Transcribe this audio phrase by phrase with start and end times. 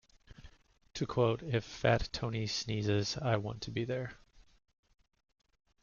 [0.95, 4.15] To quote: If Fat Tony sneezes, I want to be there.